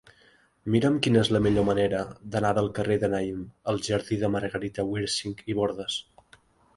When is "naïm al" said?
3.11-3.77